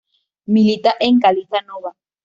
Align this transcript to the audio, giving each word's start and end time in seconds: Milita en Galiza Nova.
Milita 0.47 0.91
en 0.99 1.19
Galiza 1.19 1.61
Nova. 1.61 1.95